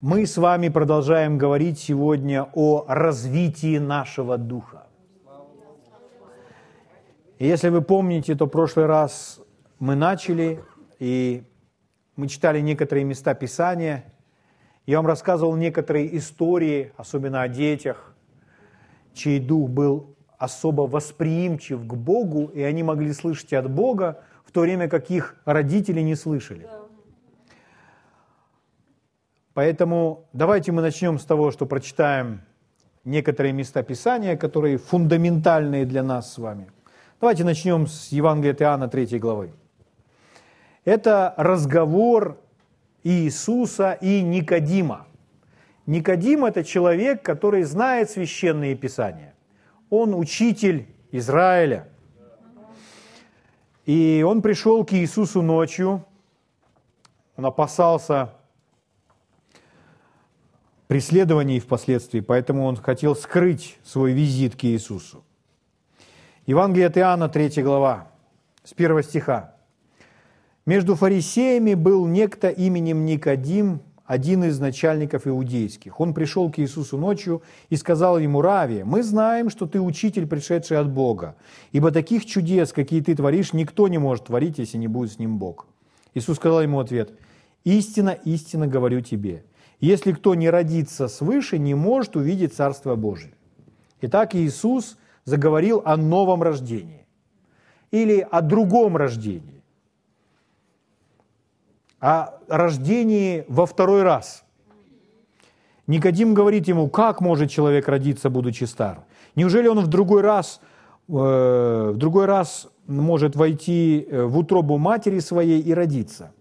[0.00, 4.86] Мы с вами продолжаем говорить сегодня о развитии нашего духа.
[7.40, 9.40] И если вы помните, то в прошлый раз
[9.80, 10.62] мы начали,
[11.00, 11.42] и
[12.14, 14.04] мы читали некоторые места Писания.
[14.86, 18.14] Я вам рассказывал некоторые истории, особенно о детях,
[19.14, 24.60] чей дух был особо восприимчив к Богу, и они могли слышать от Бога, в то
[24.60, 26.68] время как их родители не слышали.
[29.58, 32.42] Поэтому давайте мы начнем с того, что прочитаем
[33.04, 36.70] некоторые места Писания, которые фундаментальные для нас с вами.
[37.20, 39.50] Давайте начнем с Евангелия от Иоанна 3 главы.
[40.84, 42.38] Это разговор
[43.02, 45.08] Иисуса и Никодима.
[45.86, 49.34] Никодим– это человек, который знает священные писания.
[49.90, 51.88] Он учитель Израиля.
[53.86, 56.04] И он пришел к Иисусу ночью,
[57.36, 58.37] он опасался
[60.88, 65.22] преследований впоследствии, поэтому он хотел скрыть свой визит к Иисусу.
[66.46, 68.08] Евангелие от Иоанна, 3 глава,
[68.64, 69.54] с 1 стиха.
[70.66, 76.00] «Между фарисеями был некто именем Никодим, один из начальников иудейских.
[76.00, 80.78] Он пришел к Иисусу ночью и сказал ему, «Рави, мы знаем, что ты учитель, пришедший
[80.78, 81.36] от Бога,
[81.72, 85.36] ибо таких чудес, какие ты творишь, никто не может творить, если не будет с ним
[85.36, 85.66] Бог».
[86.14, 87.12] Иисус сказал ему ответ,
[87.64, 89.44] «Истина, истина говорю тебе,
[89.80, 93.32] если кто не родится свыше, не может увидеть Царство Божие.
[94.00, 97.06] Итак, Иисус заговорил о новом рождении
[97.90, 99.62] или о другом рождении,
[102.00, 104.44] о рождении во второй раз.
[105.86, 109.04] Никодим говорит ему, как может человек родиться, будучи стар?
[109.36, 110.60] Неужели он в другой раз,
[111.08, 116.32] э, в другой раз может войти э, в утробу матери своей и родиться?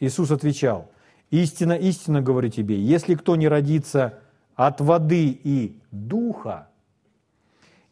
[0.00, 0.90] Иисус отвечал–
[1.30, 4.20] Истина, истина говорю тебе, если кто не родится
[4.54, 6.68] от воды и духа,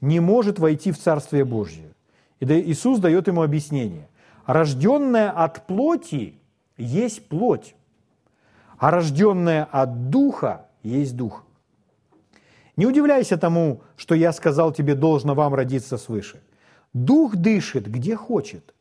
[0.01, 1.91] не может войти в Царствие Божье.
[2.41, 4.09] И Иисус дает ему объяснение.
[4.47, 6.35] Рожденная от плоти
[6.77, 7.75] есть плоть,
[8.79, 11.45] а рожденная от духа есть дух.
[12.77, 16.43] Не удивляйся тому, что я сказал тебе, должно вам родиться свыше.
[16.93, 18.75] Дух дышит, где хочет,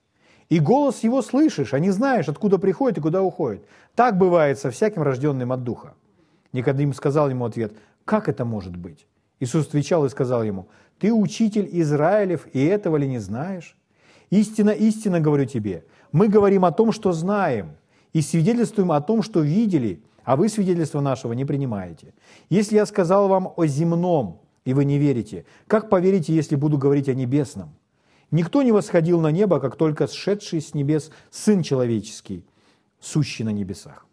[0.49, 3.65] и голос его слышишь, а не знаешь, откуда приходит и куда уходит.
[3.95, 5.93] Так бывает со всяким рожденным от Духа.
[6.51, 7.73] Никодим сказал ему ответ,
[8.05, 9.07] как это может быть?
[9.39, 10.67] Иисус отвечал и сказал ему,
[10.99, 13.75] ты учитель Израилев, и этого ли не знаешь?
[14.29, 17.75] Истина, истина говорю тебе, мы говорим о том, что знаем,
[18.13, 22.13] и свидетельствуем о том, что видели, а вы свидетельство нашего не принимаете.
[22.49, 27.09] Если я сказал вам о земном, и вы не верите, как поверите, если буду говорить
[27.09, 27.75] о небесном?
[28.31, 32.43] Никто не восходил на небо, как только сшедший с небес Сын Человеческий,
[33.03, 34.05] сущий на небесах.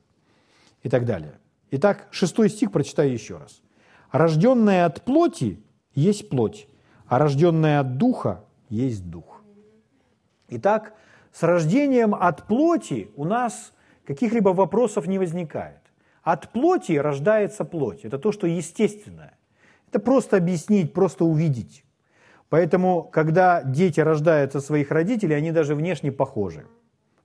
[0.82, 1.38] И так далее.
[1.70, 3.62] Итак, шестой стих прочитаю еще раз.
[4.10, 5.62] «Рожденная от плоти
[5.94, 6.68] есть плоть,
[7.06, 9.42] а рожденная от духа есть дух».
[10.48, 10.94] Итак,
[11.32, 13.72] с рождением от плоти у нас
[14.04, 15.78] каких-либо вопросов не возникает.
[16.22, 18.04] От плоти рождается плоть.
[18.04, 19.38] Это то, что естественное.
[19.88, 21.84] Это просто объяснить, просто увидеть.
[22.48, 26.66] Поэтому, когда дети рождаются своих родителей, они даже внешне похожи.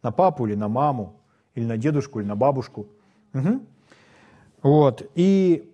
[0.03, 1.19] На папу или на маму,
[1.55, 2.88] или на дедушку, или на бабушку.
[3.33, 3.61] Угу.
[4.61, 5.11] Вот.
[5.16, 5.73] И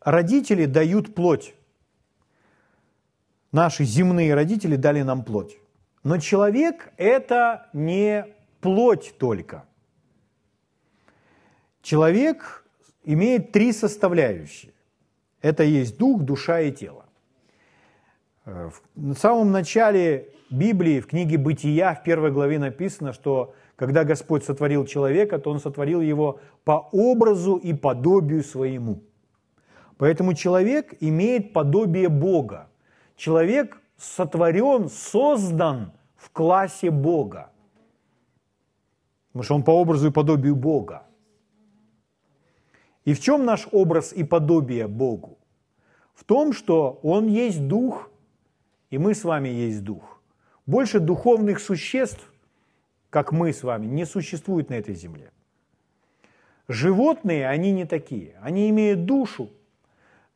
[0.00, 1.54] родители дают плоть.
[3.52, 5.58] Наши земные родители дали нам плоть.
[6.04, 8.26] Но человек– это не
[8.60, 9.64] плоть только.
[11.82, 12.64] Человек
[13.04, 14.72] имеет три составляющие.
[15.42, 17.06] Это есть дух, душа и тело.
[18.44, 24.44] Э, в самом начале Библии, в книге «Бытия», в первой главе написано, что когда Господь
[24.44, 29.02] сотворил человека, то Он сотворил его по образу и подобию своему.
[29.96, 32.68] Поэтому человек имеет подобие Бога.
[33.16, 37.52] Человек сотворен, создан в классе Бога.
[39.28, 41.04] Потому что он по образу и подобию Бога.
[43.06, 45.38] И в чем наш образ и подобие Богу?
[46.12, 48.10] В том, что Он есть Дух,
[48.90, 50.20] и мы с вами есть дух.
[50.66, 52.29] Больше духовных существ,
[53.10, 55.30] как мы с вами, не существует на этой земле.
[56.68, 58.36] Животные, они не такие.
[58.40, 59.50] Они имеют душу,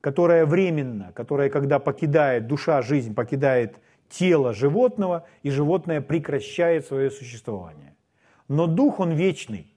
[0.00, 3.76] которая временна, которая, когда покидает душа, жизнь покидает
[4.08, 7.94] тело животного, и животное прекращает свое существование.
[8.48, 9.72] Но дух, он вечный.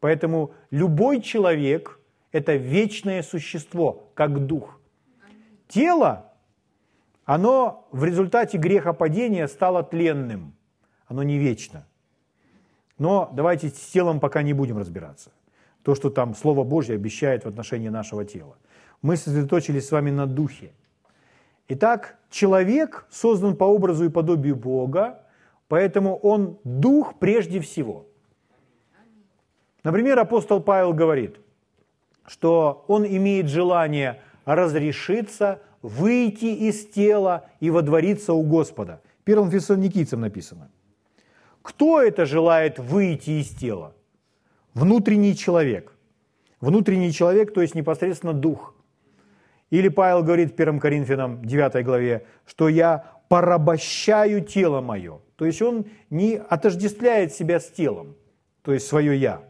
[0.00, 1.98] Поэтому любой человек–
[2.32, 4.80] это вечное существо, как дух.
[5.68, 6.32] Тело
[7.24, 10.54] оно в результате грехопадения стало тленным.
[11.06, 11.86] Оно не вечно.
[13.02, 15.30] Но давайте с телом пока не будем разбираться.
[15.82, 18.56] то, что там Слово Божье обещает в отношении нашего тела.
[19.02, 20.70] Мы сосредоточились с вами на духе.
[21.66, 25.18] Итак, человек создан по образу и подобию Бога,
[25.66, 28.06] поэтому он дух прежде всего.
[29.82, 31.40] Например, апостол Павел говорит,
[32.24, 39.00] что он имеет желание разрешиться, выйти из тела и водвориться у Господа.
[39.24, 40.70] Первым фессалоникийцам написано.
[41.62, 43.94] Кто это желает выйти из тела?
[44.74, 45.92] Внутренний человек.
[46.60, 48.74] Внутренний человек, то есть непосредственно дух.
[49.70, 55.20] Или Павел говорит в 1 Коринфянам 9 главе, что я порабощаю тело мое.
[55.36, 58.14] То есть он не отождествляет себя с телом,
[58.62, 59.42] то есть свое «я».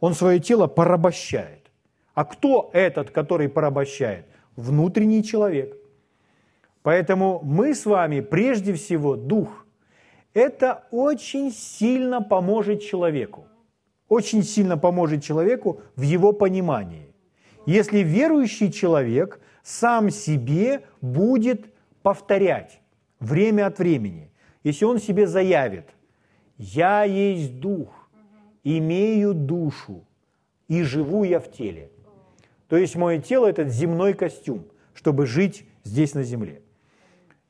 [0.00, 1.70] Он свое тело порабощает.
[2.14, 4.26] А кто этот, который порабощает?
[4.56, 5.76] Внутренний человек.
[6.82, 9.66] Поэтому мы с вами прежде всего дух.
[10.34, 13.48] Это очень сильно поможет человеку
[14.08, 17.14] очень сильно поможет человеку в его понимании.
[17.66, 21.66] Если верующий человек сам себе будет
[22.02, 22.80] повторять
[23.20, 24.30] время от времени,
[24.64, 25.84] если он себе заявит,
[26.56, 28.10] «Я есть дух,
[28.64, 30.04] имею душу,
[30.68, 31.90] и живу я в теле».
[32.68, 34.64] То есть мое тело– это земной костюм,
[34.94, 36.62] чтобы жить здесь на земле.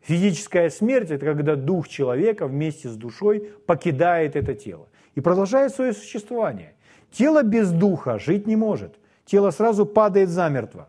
[0.01, 5.93] Физическая смерть– это когда дух человека вместе с душой покидает это тело и продолжает свое
[5.93, 6.75] существование.
[7.11, 8.99] Тело без духа жить не может.
[9.25, 10.89] Тело сразу падает замертво.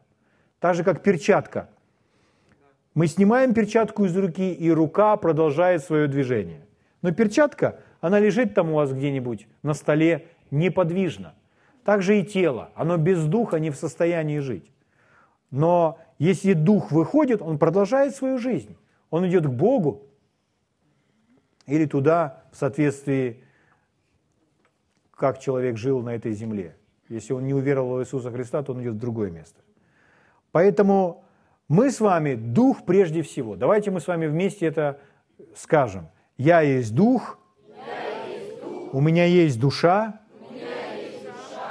[0.59, 1.69] Так же, как перчатка.
[2.93, 6.65] Мы снимаем перчатку из руки, и рука продолжает свое движение.
[7.01, 11.33] Но перчатка, она лежит там у вас где-нибудь на столе неподвижно.
[11.83, 12.71] Так же и тело.
[12.75, 14.71] Оно без духа не в состоянии жить.
[15.51, 18.75] Но если дух выходит, он продолжает свою жизнь.
[19.09, 20.07] Он идет к Богу
[21.65, 23.43] или туда в соответствии
[25.11, 26.75] как человек жил на этой земле.
[27.09, 29.59] Если он не уверовал в Иисуса Христа, то он идет в другое место.
[30.51, 31.23] Поэтому
[31.67, 33.55] мы с вами дух прежде всего.
[33.55, 34.99] Давайте мы с вами вместе это
[35.55, 36.09] скажем.
[36.37, 38.93] Я есть дух, я есть дух.
[38.93, 40.21] у меня есть душа.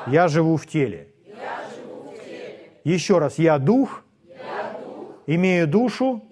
[0.07, 1.09] Я, живу в теле.
[1.27, 2.73] я живу в теле.
[2.85, 5.17] Еще раз, я дух, я дух.
[5.27, 6.23] Имею душу,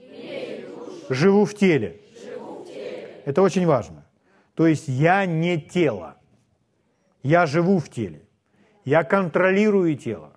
[1.09, 2.01] живу в теле.
[3.25, 4.05] Это очень важно.
[4.55, 6.15] То есть я не тело.
[7.23, 8.21] Я живу в теле.
[8.85, 10.31] Я контролирую тело.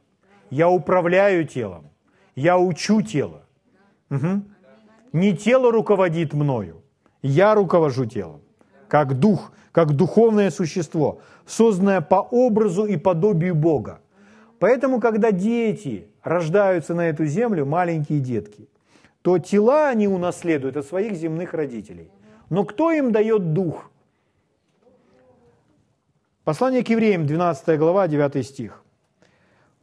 [0.50, 1.90] Я управляю телом.
[2.36, 3.44] Я учу тело.
[4.10, 4.42] Угу.
[5.14, 6.82] Не тело руководит мною.
[7.22, 8.42] Я руковожу телом.
[8.88, 14.00] Как дух, как духовное существо, созданное по образу и подобию Бога.
[14.60, 18.68] Поэтому, когда дети рождаются на эту землю, маленькие детки,
[19.22, 22.10] то тела они унаследуют от своих земных родителей.
[22.50, 23.92] Но кто им дает дух?
[26.44, 28.84] Послание к евреям, 12 глава, 9 стих.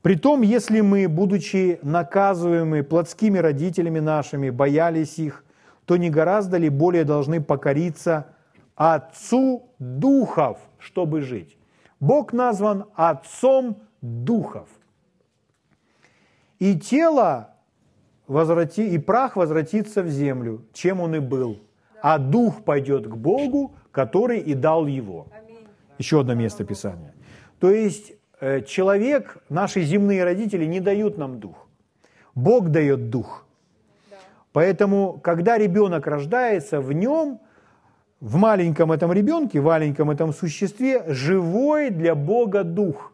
[0.03, 5.45] «Притом, если мы, будучи наказываемы плотскими родителями нашими, боялись их,
[5.85, 8.35] то не гораздо ли более должны покориться
[8.77, 11.57] Отцу Духов, чтобы жить?»
[12.01, 14.69] Бог назван Отцом Духов.
[16.59, 17.56] И тело
[18.29, 21.59] возврати, и прах возвратится в землю, чем он и был,
[22.03, 25.27] а дух пойдет к Богу, который и дал его.
[25.99, 27.15] Еще одно место Писания.
[27.59, 31.67] То есть э, человек, наши земные родители не дают нам дух.
[32.35, 33.47] Бог дает дух.
[34.53, 37.41] Поэтому, когда ребенок рождается, в нем,
[38.21, 43.13] в маленьком этом ребенке, в маленьком этом существе, живой для Бога дух.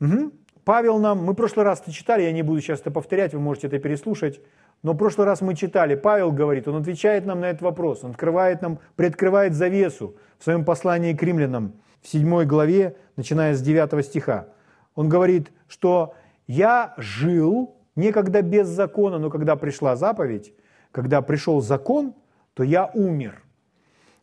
[0.00, 0.32] Угу.
[0.64, 3.40] Павел нам, мы в прошлый раз это читали, я не буду сейчас это повторять, вы
[3.40, 4.40] можете это переслушать,
[4.82, 8.12] но в прошлый раз мы читали, Павел говорит, он отвечает нам на этот вопрос, он
[8.12, 14.04] открывает нам, приоткрывает завесу в своем послании к римлянам в 7 главе, начиная с 9
[14.04, 14.48] стиха.
[14.94, 16.14] Он говорит, что
[16.46, 20.54] я жил некогда без закона, но когда пришла заповедь,
[20.92, 22.14] когда пришел закон,
[22.54, 23.42] то я умер.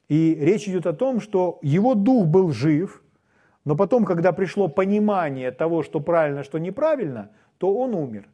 [0.09, 3.03] И речь идет о том, что его дух был жив,
[3.65, 8.27] но потом, когда пришло понимание того, что правильно, что неправильно, то он умер.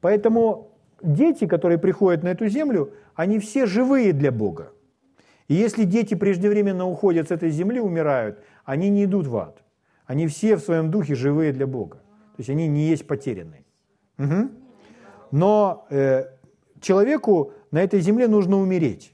[0.00, 0.70] Поэтому
[1.02, 4.72] дети, которые приходят на эту землю, они все живые для Бога.
[5.48, 9.62] И если дети преждевременно уходят с этой земли, умирают, они не идут в ад.
[10.06, 11.96] Они все в своем духе живые для Бога.
[11.96, 13.64] То есть они не есть потерянные.
[14.18, 14.50] Угу.
[15.32, 16.26] Но э,
[16.80, 19.12] человеку на этой земле нужно умереть.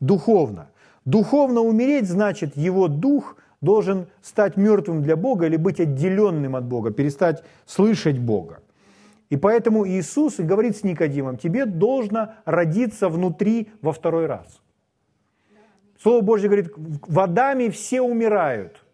[0.00, 0.70] Духовно.
[1.04, 6.90] Духовно умереть значит, его дух должен стать мертвым для Бога или быть отделенным от Бога,
[6.90, 8.60] перестать слышать Бога.
[9.30, 14.60] И поэтому Иисус говорит с Никодимом, тебе должно родиться внутри во второй раз.
[16.00, 18.84] Слово Божье говорит, в Адаме все умирают.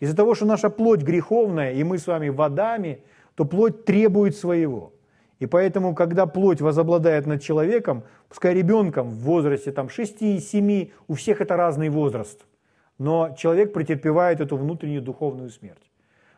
[0.00, 3.02] Из-за того, что наша плоть греховная, и мы с вами водами,
[3.34, 4.92] то плоть требует своего.
[5.38, 11.40] И поэтому, когда плоть возобладает над человеком, пускай ребенком в возрасте там, 6-7, у всех
[11.40, 12.44] это разный возраст,
[12.98, 15.90] но человек претерпевает эту внутреннюю духовную смерть.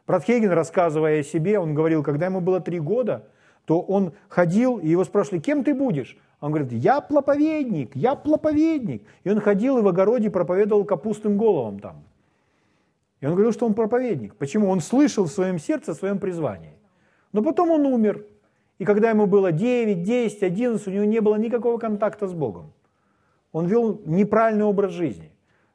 [0.07, 3.27] Брат Хейген, рассказывая о себе, он говорил, когда ему было три года,
[3.65, 6.19] то он ходил, и его спрашивали, кем ты будешь?
[6.41, 9.05] Он говорит, я проповедник, я проповедник.
[9.25, 12.03] И он ходил и в огороде проповедовал капустным головам там.
[13.21, 14.35] И он говорил, что он проповедник.
[14.35, 14.69] Почему?
[14.71, 16.73] Он слышал в своем сердце о своем призвании.
[17.33, 18.25] Но потом он умер.
[18.79, 22.73] И когда ему было 9, 10, 11, у него не было никакого контакта с Богом.
[23.53, 25.31] Он вел неправильный образ жизни.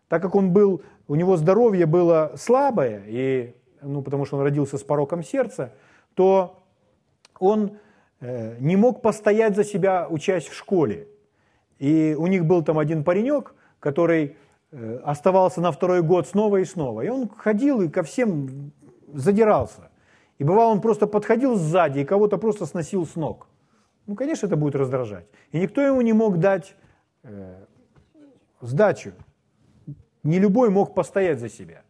[0.08, 4.78] Так как он был, у него здоровье было слабое, и, ну, потому что он родился
[4.78, 5.74] с пороком сердца,
[6.14, 6.64] то
[7.40, 7.78] он
[8.22, 11.08] э, не мог постоять за себя, учась в школе.
[11.80, 14.38] И у них был там один паренек, который
[14.72, 17.02] э, оставался на второй год снова и снова.
[17.02, 18.72] И он ходил и ко всем
[19.14, 19.90] задирался.
[20.38, 23.48] И бывало, он просто подходил сзади и кого-то просто сносил с ног.
[24.06, 25.26] Ну, конечно, это будет раздражать.
[25.52, 26.76] И никто ему не мог дать
[27.24, 27.66] э,
[28.62, 29.14] сдачу.
[30.25, 31.84] Не любой мог постоять за себя.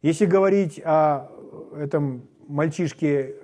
[0.00, 1.28] Если говорить о
[1.76, 3.36] этом мальчишке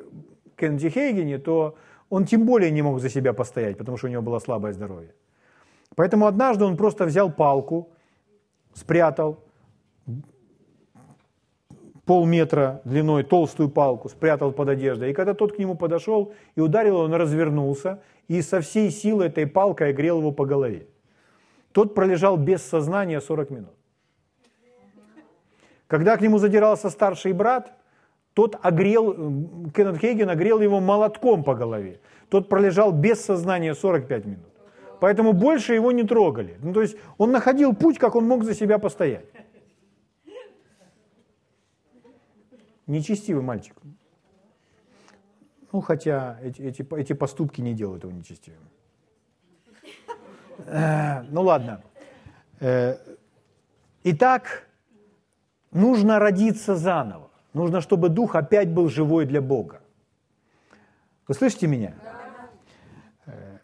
[0.56, 1.76] Кенди Хейгене, то
[2.08, 5.14] он тем более не мог за себя постоять, потому что у него было слабое здоровье.
[5.94, 7.90] Поэтому однажды он просто взял палку,
[8.72, 9.44] спрятал,
[12.06, 15.10] полметра длиной толстую палку, спрятал под одеждой.
[15.10, 19.46] И когда тот к нему подошел и ударил, он развернулся и со всей силы этой
[19.46, 20.86] палкой огрел его по голове.
[21.72, 23.74] Тот пролежал без сознания 40 минут.
[25.90, 27.72] Когда к нему задирался старший брат,
[28.34, 29.12] тот огрел,
[29.74, 31.98] Кеннет Хейген огрел его молотком по голове.
[32.28, 34.46] Тот пролежал без сознания 45 минут.
[35.00, 36.56] Поэтому больше его не трогали.
[36.62, 39.24] Ну, то есть он находил путь, как он мог за себя постоять.
[42.86, 43.74] Нечестивый мальчик.
[45.72, 48.62] Ну, хотя эти, эти, эти поступки не делают его нечестивым.
[50.66, 51.82] Э, ну ладно.
[52.60, 52.96] Э,
[54.04, 54.69] итак,
[55.72, 57.30] нужно родиться заново.
[57.52, 59.80] Нужно, чтобы дух опять был живой для Бога.
[61.26, 61.94] Вы слышите меня?
[63.26, 63.58] Э,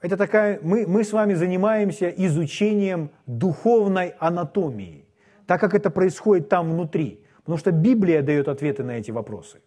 [0.00, 5.04] это такая, мы, мы с вами занимаемся изучением духовной анатомии,
[5.46, 7.24] так как это происходит там внутри.
[7.38, 9.60] Потому что Библия дает ответы на эти вопросы.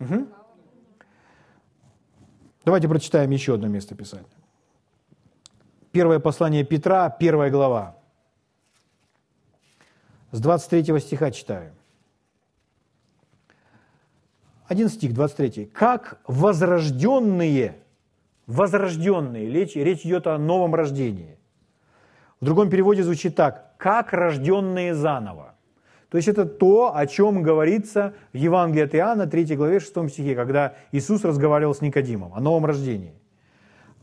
[0.00, 0.26] Угу.
[2.64, 4.26] Давайте прочитаем еще одно место Писания.
[5.92, 7.96] Первое послание Петра, первая глава.
[10.34, 11.70] С 23 стиха читаю.
[14.66, 15.66] Один стих, 23.
[15.66, 17.76] «Как возрожденные,
[18.48, 21.38] возрожденные, речь, речь идет о новом рождении».
[22.40, 25.54] В другом переводе звучит так, «как рожденные заново».
[26.08, 30.34] То есть это то, о чем говорится в Евангелии от Иоанна, 3 главе, 6 стихе,
[30.34, 33.14] когда Иисус разговаривал с Никодимом о новом рождении.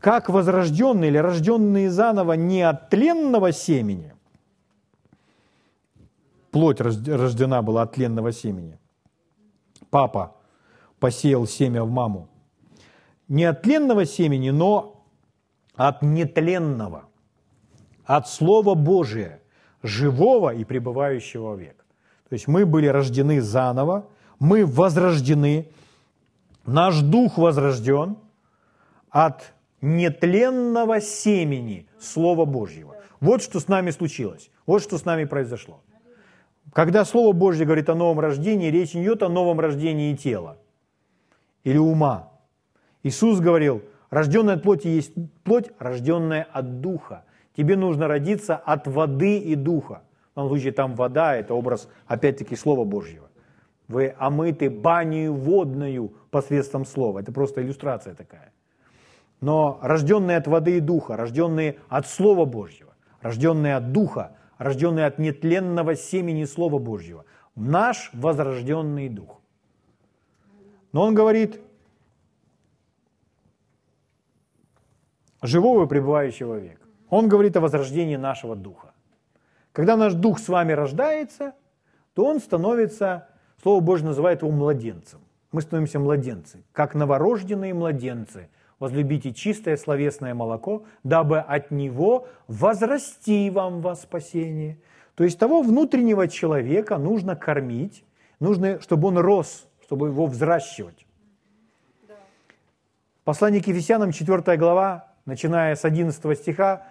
[0.00, 4.14] Как возрожденные или рожденные заново не от тленного семени,
[6.52, 8.78] плоть рождена была от тленного семени,
[9.90, 10.36] папа
[11.00, 12.28] посеял семя в маму,
[13.26, 15.04] не от тленного семени, но
[15.74, 17.06] от нетленного,
[18.04, 19.40] от Слова Божия,
[19.82, 21.84] живого и пребывающего век.
[22.28, 25.68] То есть мы были рождены заново, мы возрождены,
[26.66, 28.18] наш дух возрожден
[29.10, 32.96] от нетленного семени Слова Божьего.
[33.20, 35.80] Вот что с нами случилось, вот что с нами произошло.
[36.72, 40.56] Когда Слово Божье говорит о новом рождении, речь не идет о новом рождении тела
[41.64, 42.30] или ума.
[43.02, 45.12] Иисус говорил, рожденная от плоти есть
[45.44, 47.24] плоть, рожденная от духа.
[47.54, 50.02] Тебе нужно родиться от воды и духа.
[50.32, 53.28] В данном случае там вода– это образ, опять-таки, Слова Божьего.
[53.88, 57.18] Вы омыты банью водную посредством Слова.
[57.18, 58.50] Это просто иллюстрация такая.
[59.42, 65.18] Но рожденные от воды и духа, рожденные от Слова Божьего, рожденные от духа, рожденные от
[65.18, 69.40] нетленного семени Слова Божьего, наш возрожденный дух.
[70.92, 71.60] Но он говорит,
[75.42, 76.86] живого и пребывающего века.
[77.08, 78.92] Он говорит о возрождении нашего духа.
[79.72, 81.54] Когда наш дух с вами рождается,
[82.14, 83.28] то он становится,
[83.62, 85.20] Слово Божье называет его младенцем.
[85.50, 88.48] Мы становимся младенцы, как новорожденные младенцы.
[88.82, 94.76] Возлюбите чистое словесное молоко, дабы от него возрасти вам во спасение.
[95.14, 98.02] То есть того внутреннего человека нужно кормить,
[98.40, 101.06] нужно, чтобы он рос, чтобы его взращивать.
[103.22, 106.82] Послание к Ефесянам, 4 глава, начиная с 11 стиха,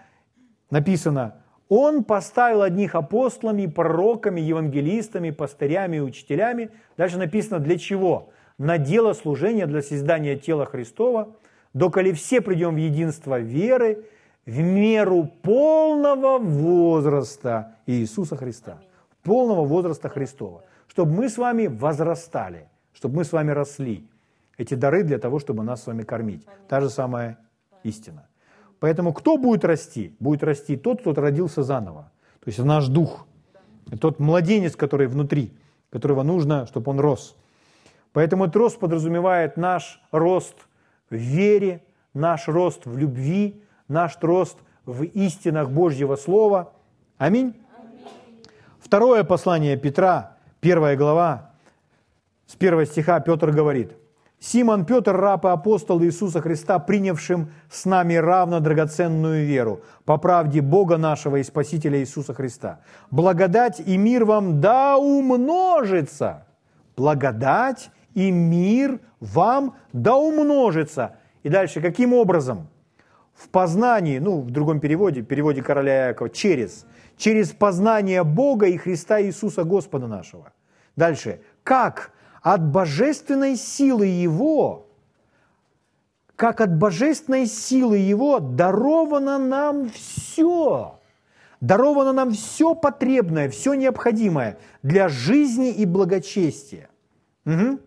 [0.70, 6.70] написано, Он поставил одних апостолами, пророками, евангелистами, пастырями и учителями.
[6.96, 8.30] Дальше написано для чего?
[8.58, 11.36] На дело служения для создания тела Христова,
[11.74, 14.06] доколе все придем в единство веры,
[14.46, 18.80] в меру полного возраста Иисуса Христа,
[19.24, 24.08] полного возраста Христова, чтобы мы с вами возрастали, чтобы мы с вами росли.
[24.58, 26.46] Эти дары для того, чтобы нас с вами кормить.
[26.68, 27.38] Та же самая
[27.84, 28.28] истина.
[28.80, 30.16] Поэтому кто будет расти?
[30.20, 32.12] Будет расти тот, кто родился заново.
[32.42, 33.28] То есть наш дух.
[34.00, 35.52] Тот младенец, который внутри,
[35.92, 37.36] которого нужно, чтобы он рос.
[38.14, 40.56] Поэтому этот рост подразумевает наш рост
[41.12, 41.84] в вере,
[42.16, 46.74] наш рост в любви, наш рост в истинах Божьего Слова.
[47.20, 47.56] Аминь.
[48.80, 51.52] Второе послание Петра, первая глава,
[52.48, 53.94] с первого стиха Петр говорит,
[54.40, 60.62] Симон Петр, раб и апостол Иисуса Христа, принявшим с нами равно драгоценную веру, по правде
[60.62, 62.80] Бога нашего и Спасителя Иисуса Христа.
[63.12, 66.48] Благодать и мир вам да умножится.
[66.98, 71.18] Благодать и мир вам да умножится.
[71.44, 72.68] И дальше, каким образом?
[73.34, 76.86] В познании, ну, в другом переводе, переводе короля Якова, через.
[77.18, 80.52] Через познание Бога и Христа Иисуса Господа нашего.
[80.96, 81.42] Дальше.
[81.64, 82.12] Как?
[82.42, 84.88] от божественной силы Его,
[86.36, 91.00] как от божественной силы Его даровано нам все.
[91.62, 96.90] Даровано нам все потребное, все необходимое для жизни и благочестия.
[97.46, 97.80] Угу.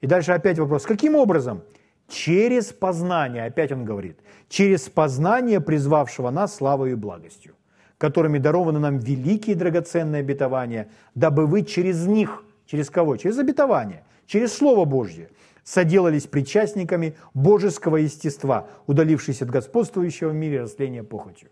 [0.00, 0.84] И дальше опять вопрос.
[0.84, 1.62] Каким образом?
[2.08, 7.54] Через познание, опять он говорит, через познание призвавшего нас славой и благостью,
[7.98, 13.16] которыми дарованы нам великие драгоценные обетования, дабы вы через них– Через кого?
[13.16, 15.30] Через обетование, через Слово Божье.
[15.64, 21.50] Соделались причастниками божеского естества, удалившись от господствующего в мире растления похотью.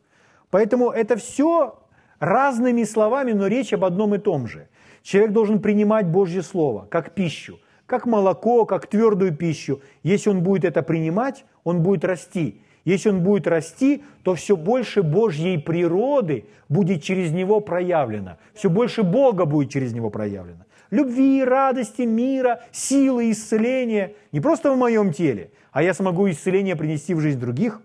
[0.50, 1.78] Поэтому это все
[2.18, 4.68] разными словами, но речь об одном и том же.
[5.02, 9.80] Человек должен принимать Божье Слово как пищу, как молоко, как твердую пищу.
[10.02, 12.60] Если он будет это принимать, он будет расти.
[12.84, 18.38] Если он будет расти, то все больше Божьей природы будет через него проявлено.
[18.54, 24.14] Все больше Бога будет через него проявлено любви, радости, мира, силы, исцеления.
[24.32, 27.80] Не просто в моем теле, а я смогу исцеление принести в жизнь других.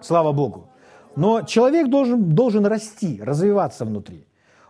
[0.00, 0.68] Слава Богу.
[1.16, 4.26] Но человек должен, должен расти, развиваться внутри.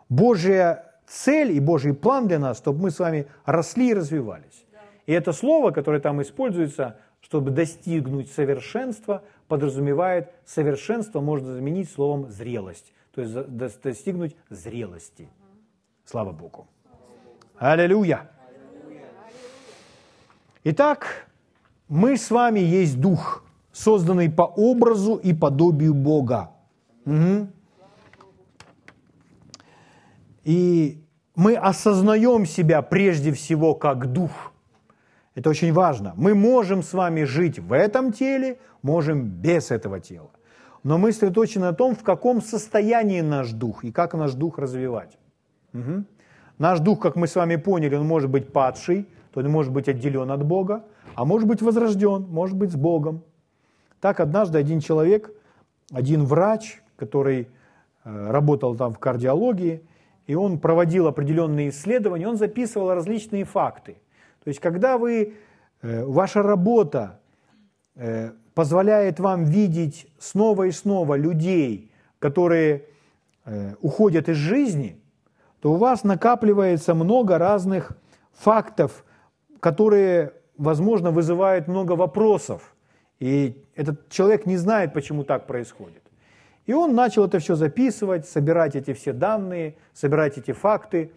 [0.09, 4.65] Божья цель и Божий план для нас, чтобы мы с вами росли и развивались.
[5.07, 12.93] И это слово, которое там используется, чтобы достигнуть совершенства, подразумевает совершенство можно заменить словом зрелость.
[13.15, 13.35] То есть
[13.83, 15.29] достигнуть зрелости.
[16.05, 16.67] Слава Богу.
[17.59, 18.29] Аллилуйя.
[20.65, 21.29] Итак,
[21.89, 26.51] мы с вами есть дух, созданный по образу и подобию Бога.
[27.07, 27.49] Угу.
[30.47, 31.03] И
[31.35, 34.53] мы осознаем себя прежде всего как дух.
[35.35, 36.15] Это очень важно.
[36.17, 40.31] Мы можем с вами жить в этом теле, можем без этого тела.
[40.85, 45.19] Но мы сосредоточены на том, в каком состоянии наш дух и как наш дух развивать.
[45.75, 46.05] Угу.
[46.59, 49.89] Наш дух, как мы с вами поняли, он может быть падший, то он может быть
[49.89, 50.85] отделен от Бога,
[51.17, 53.25] а может быть возрожден, может быть с Богом.
[54.01, 55.33] Так однажды один человек,
[55.91, 57.49] один врач, который
[58.05, 59.83] э, работал там в кардиологии,
[60.27, 63.97] и он проводил определенные исследования, он записывал различные факты.
[64.45, 65.35] То есть, когда вы,
[65.83, 67.21] э, ваша работа
[67.95, 72.85] э, позволяет вам видеть снова и снова людей, которые
[73.81, 75.01] уходят из жизни–
[75.67, 77.91] то у вас накапливается много разных
[78.33, 79.05] фактов,
[79.59, 82.77] которые, возможно, вызывают много вопросов.
[83.19, 86.03] И этот человек не знает, почему так происходит.
[86.67, 91.13] И он начал это все записывать, собирать эти все данные, собирать эти факты,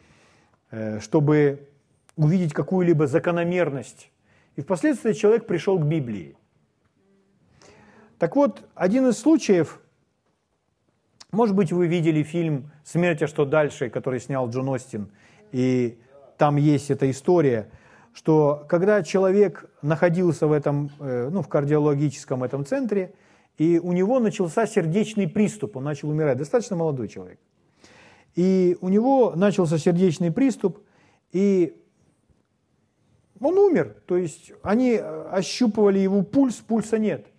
[0.71, 1.67] э, чтобы
[2.15, 4.11] увидеть какую-либо закономерность.
[4.55, 6.35] И впоследствии человек пришел к Библии.
[8.19, 9.79] Так вот, один из случаев,
[11.31, 15.09] может быть, вы видели фильм «Смерть, а что дальше», который снял Джон Остин,
[15.51, 15.97] и
[16.37, 17.69] там есть эта история,
[18.13, 23.13] что когда человек находился в этом, э, ну, в кардиологическом этом центре,
[23.59, 27.39] и у него начался сердечный приступ, он начал умирать, достаточно молодой человек.
[28.35, 30.79] И у него начался сердечный приступ,
[31.31, 31.79] и
[33.39, 33.97] он умер.
[34.07, 37.27] То есть они ощупывали его пульс, пульса нет–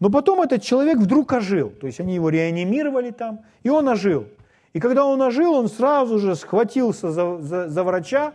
[0.00, 1.70] но потом этот человек вдруг ожил.
[1.70, 4.26] То есть они его реанимировали там, и он ожил.
[4.72, 8.32] И когда он ожил, он сразу же схватился за, за, за врача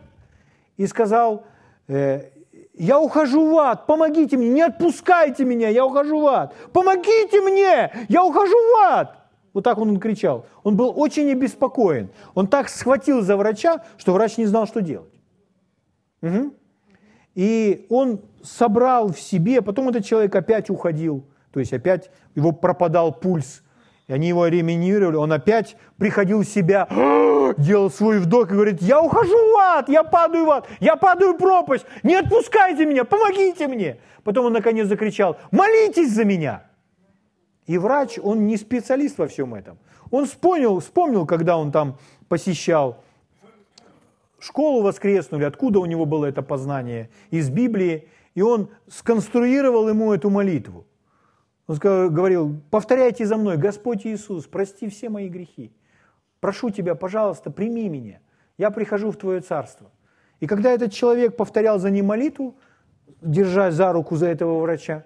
[0.78, 1.44] и сказал,
[1.88, 2.30] э,
[2.78, 6.54] я ухожу в ад, помогите мне, не отпускайте меня, я ухожу в ад.
[6.74, 9.18] Помогите мне, я ухожу в ад.
[9.54, 10.46] Вот так он кричал.
[10.64, 12.10] Он был очень обеспокоен.
[12.34, 15.14] Он так схватил за врача, что врач не знал, что делать.
[16.22, 16.54] Угу.
[17.36, 23.14] И он собрал в себе, потом этот человек опять уходил, то есть опять его пропадал
[23.14, 23.62] пульс,
[24.08, 26.88] и они его реминировали, он опять приходил в себя,
[27.58, 31.34] делал свой вдох и говорит, я ухожу в ад, я падаю в ад, я падаю
[31.34, 33.98] в пропасть, не отпускайте меня, помогите мне.
[34.24, 36.64] Потом он наконец закричал, молитесь за меня.
[37.66, 39.80] И врач, он не специалист во всем этом.
[40.12, 43.04] Он вспомнил, вспомнил, когда он там посещал
[44.40, 50.30] школу воскресную, откуда у него было это познание, из Библии, и он сконструировал ему эту
[50.30, 50.86] молитву.
[51.68, 55.72] Он говорил, повторяйте за мной, Господь Иисус, прости все мои грехи.
[56.40, 58.20] Прошу тебя, пожалуйста, прими меня.
[58.58, 59.90] Я прихожу в Твое Царство.
[60.40, 62.56] И когда этот человек повторял за ним молитву,
[63.22, 65.06] держась за руку за этого врача,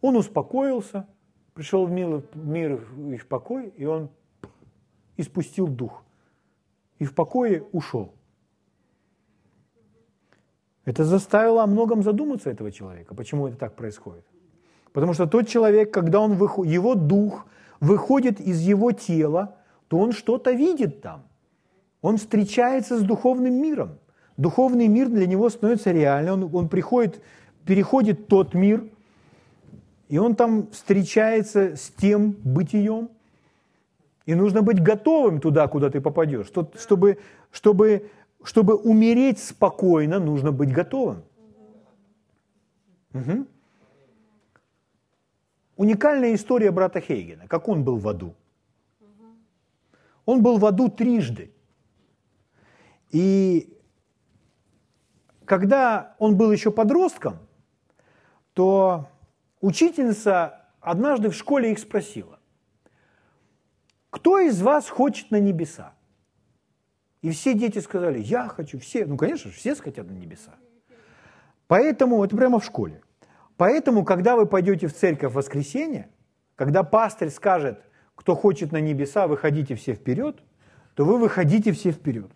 [0.00, 1.06] он успокоился,
[1.54, 4.10] пришел в мир, и в покой, и он
[5.16, 6.04] испустил дух.
[6.98, 8.14] И в покое ушел.
[10.84, 14.24] Это заставило о многом задуматься этого человека, почему это так происходит.
[14.92, 17.46] Потому что тот человек, когда он выходит, его дух
[17.80, 19.56] выходит из его тела,
[19.88, 21.22] то он что-то видит там.
[22.02, 23.98] Он встречается с духовным миром.
[24.36, 26.44] Духовный мир для него становится реальным.
[26.44, 27.20] Он, он приходит,
[27.64, 28.84] переходит тот мир,
[30.08, 33.08] и он там встречается с тем бытием.
[34.26, 36.46] И нужно быть готовым туда, куда ты попадешь.
[36.78, 37.18] Чтобы,
[37.50, 38.10] чтобы,
[38.44, 41.22] чтобы умереть спокойно, нужно быть готовым.
[43.14, 43.46] Угу.
[45.82, 48.36] Уникальная история брата Хейгена, как он был в аду.
[50.24, 51.52] Он был в аду трижды.
[53.10, 53.76] И
[55.44, 57.38] когда он был еще подростком,
[58.52, 59.08] то
[59.60, 62.38] учительница однажды в школе их спросила,
[64.10, 65.94] кто из вас хочет на небеса?
[67.22, 70.54] И все дети сказали, я хочу, все, ну, конечно же, все хотят на небеса.
[71.66, 73.01] Поэтому, это прямо в школе,
[73.62, 76.08] Поэтому, когда вы пойдете в церковь в воскресенье,
[76.56, 77.84] когда пастырь скажет,
[78.16, 80.42] кто хочет на небеса, выходите все вперед,
[80.96, 82.32] то вы выходите все вперед.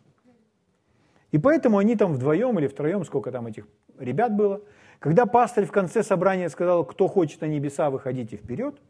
[1.33, 3.67] И поэтому они там вдвоем или втроем, сколько там этих
[3.99, 4.61] ребят было,
[5.01, 8.81] когда пастырь в конце собрания сказал, кто хочет на небеса, выходите вперед,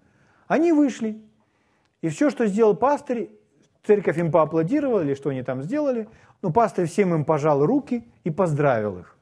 [0.46, 1.18] они вышли.
[2.03, 3.31] И все, что сделал пастырь,
[3.83, 6.07] церковь им поаплодировала, или что они там сделали,
[6.42, 9.16] но пастырь всем им пожал руки и поздравил их.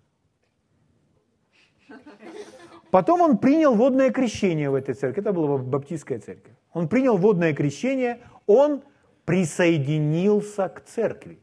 [2.95, 5.21] Потом он принял водное крещение в этой церкви.
[5.21, 6.55] Это была баптистская церковь.
[6.73, 8.85] Он принял водное крещение, он
[9.25, 11.41] присоединился к церкви,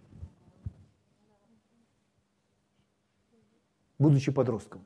[4.00, 4.86] будучи подростком.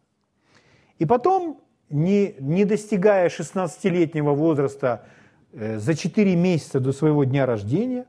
[0.97, 5.05] И потом, не, не достигая 16-летнего возраста,
[5.53, 8.07] э, за 4 месяца до своего дня рождения,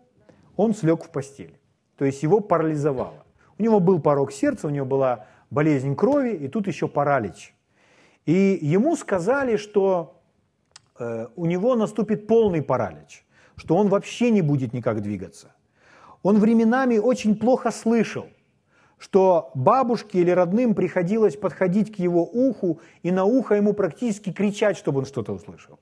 [0.57, 1.59] он слег в постель.
[1.99, 3.27] То есть его парализовало.
[3.59, 7.56] У него был порог сердца, у него была болезнь крови, и тут еще паралич.
[8.27, 10.21] И ему сказали, что
[10.99, 13.25] э, у него наступит полный паралич,
[13.57, 15.55] что он вообще не будет никак двигаться.
[16.25, 18.27] Он временами очень плохо слышал,
[18.99, 24.77] что бабушке или родным приходилось подходить к его уху и на ухо ему практически кричать,
[24.77, 25.79] чтобы он что-то услышал.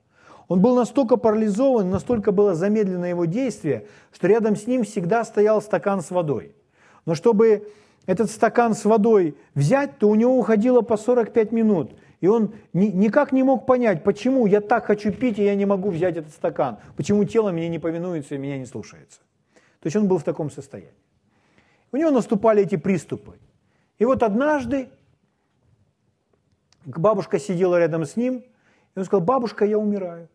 [0.47, 5.63] Он был настолько парализован, настолько было замедлено его действие, что рядом с ним всегда стоял
[5.63, 6.53] стакан с водой.
[7.07, 7.71] Но чтобы
[8.05, 12.87] этот стакан с водой взять, то у него уходило по 45 минут– и он ни,
[12.87, 16.31] никак не мог понять, почему я так хочу пить, и я не могу взять этот
[16.31, 16.77] стакан.
[16.95, 19.19] Почему тело мне не повинуется и меня не слушается.
[19.79, 20.93] То есть он был в таком состоянии.
[21.91, 23.37] У него наступали эти приступы.
[23.99, 24.89] И вот однажды
[26.85, 28.43] бабушка сидела рядом с ним,
[28.95, 30.29] и он сказал, бабушка, я умираю.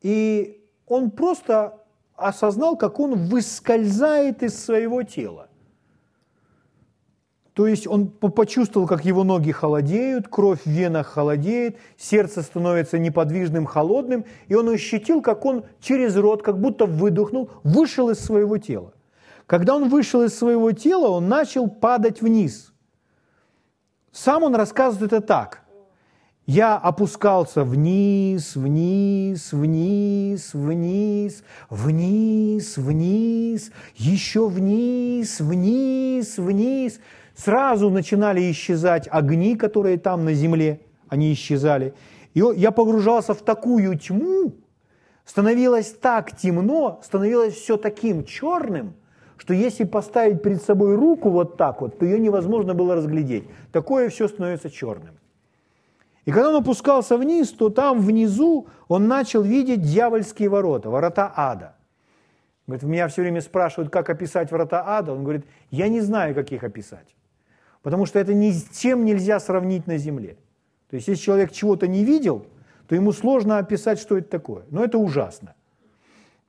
[0.00, 1.84] И он просто
[2.16, 5.47] осознал, как он выскользает из своего тела.
[7.58, 13.66] То есть он почувствовал, как его ноги холодеют, кровь в венах холодеет, сердце становится неподвижным,
[13.66, 18.92] холодным, и он ощутил, как он через рот, как будто выдохнул, вышел из своего тела.
[19.46, 22.72] Когда он вышел из своего тела, он начал падать вниз.
[24.12, 25.62] Сам он рассказывает это так.
[26.46, 37.00] Я опускался вниз, вниз, вниз, вниз, вниз, вниз, еще вниз, вниз, вниз
[37.38, 41.94] сразу начинали исчезать огни, которые там на земле, они исчезали.
[42.34, 44.54] И я погружался в такую тьму,
[45.24, 48.94] становилось так темно, становилось все таким черным,
[49.36, 53.44] что если поставить перед собой руку вот так вот, то ее невозможно было разглядеть.
[53.72, 55.16] Такое все становится черным.
[56.24, 61.76] И когда он опускался вниз, то там внизу он начал видеть дьявольские ворота, ворота ада.
[62.66, 65.12] Говорит, меня все время спрашивают, как описать врата ада.
[65.12, 67.14] Он говорит, я не знаю, как их описать.
[67.82, 70.36] Потому что это ни с чем нельзя сравнить на земле.
[70.90, 72.46] То есть, если человек чего-то не видел,
[72.86, 74.62] то ему сложно описать, что это такое.
[74.70, 75.54] Но это ужасно.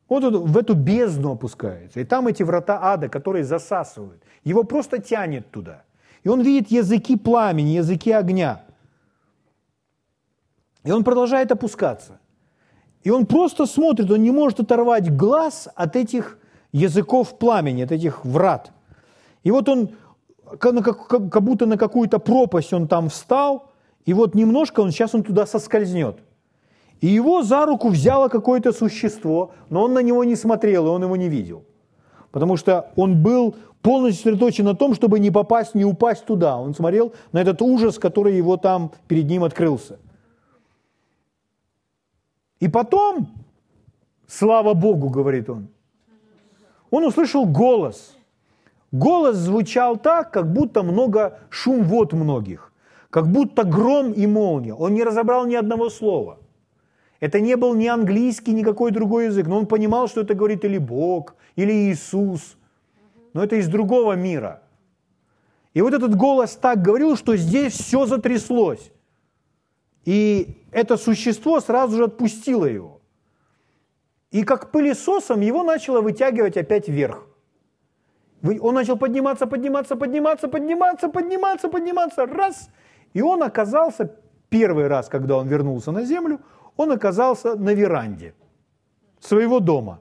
[0.07, 1.99] Вот он в эту бездну опускается.
[1.99, 4.23] И там эти врата ада, которые засасывают.
[4.43, 5.83] Его просто тянет туда.
[6.23, 8.63] И он видит языки пламени, языки огня.
[10.83, 12.19] И он продолжает опускаться.
[13.03, 16.37] И он просто смотрит, он не может оторвать глаз от этих
[16.71, 18.71] языков пламени, от этих врат.
[19.43, 19.91] И вот он,
[20.57, 23.71] как будто на какую-то пропасть он там встал,
[24.05, 26.17] и вот немножко он, сейчас он туда соскользнет.
[27.01, 31.03] И его за руку взяло какое-то существо, но он на него не смотрел, и он
[31.03, 31.63] его не видел.
[32.31, 36.57] Потому что он был полностью сосредоточен на том, чтобы не попасть, не упасть туда.
[36.57, 39.99] Он смотрел на этот ужас, который его там перед ним открылся.
[42.59, 43.29] И потом,
[44.27, 45.69] слава Богу, говорит он,
[46.91, 48.15] он услышал голос.
[48.91, 52.73] Голос звучал так, как будто много шум вод многих,
[53.09, 54.73] как будто гром и молния.
[54.73, 56.39] Он не разобрал ни одного слова.
[57.19, 60.63] Это не был ни английский, ни какой другой язык, но он понимал, что это говорит
[60.65, 62.57] или Бог, или Иисус.
[63.33, 64.63] Но это из другого мира.
[65.73, 68.91] И вот этот голос так говорил, что здесь все затряслось.
[70.05, 73.01] И это существо сразу же отпустило его.
[74.31, 77.28] И как пылесосом его начало вытягивать опять вверх.
[78.41, 82.69] Он начал подниматься, подниматься, подниматься, подниматься, подниматься, подниматься, раз.
[83.13, 84.15] И он оказался,
[84.49, 86.39] первый раз, когда он вернулся на землю,
[86.77, 88.33] он оказался на веранде
[89.19, 89.99] своего дома.